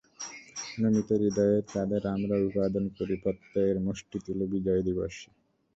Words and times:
নমিত 0.77 1.09
হৃদয়ে 1.21 1.57
তাঁদের 1.73 2.01
আমরা 2.15 2.33
অভিবাদন 2.39 2.85
করি 2.97 3.15
প্রত্যয়ের 3.23 3.77
মুষ্টি 3.85 4.17
তুলে 4.25 4.45
বিজয় 4.53 4.81
দিবসে। 4.87 5.27